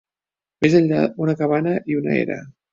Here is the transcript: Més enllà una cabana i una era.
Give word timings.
Més 0.65 0.77
enllà 0.79 1.03
una 1.27 1.37
cabana 1.43 1.77
i 1.93 2.01
una 2.03 2.19
era. 2.27 2.43